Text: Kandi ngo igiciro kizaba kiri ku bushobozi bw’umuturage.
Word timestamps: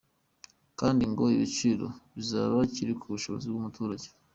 Kandi 0.79 1.03
ngo 1.11 1.23
igiciro 1.33 1.85
kizaba 2.11 2.57
kiri 2.73 2.93
ku 2.99 3.05
bushobozi 3.13 3.45
bw’umuturage. 3.49 4.07